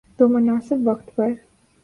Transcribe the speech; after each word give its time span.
تو 0.17 0.27
مناسب 0.27 0.87
وقت 0.87 1.15
پر۔ 1.15 1.31